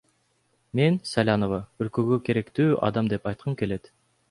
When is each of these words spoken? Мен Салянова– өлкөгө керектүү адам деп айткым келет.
Мен 0.79 0.97
Салянова– 1.09 1.59
өлкөгө 1.85 2.19
керектүү 2.31 2.81
адам 2.91 3.13
деп 3.15 3.33
айткым 3.33 3.63
келет. 3.63 3.95